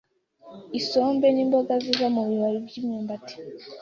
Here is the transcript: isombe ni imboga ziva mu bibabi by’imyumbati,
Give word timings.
isombe 0.79 1.27
ni 1.31 1.41
imboga 1.45 1.73
ziva 1.83 2.07
mu 2.15 2.21
bibabi 2.29 2.57
by’imyumbati, 2.67 3.35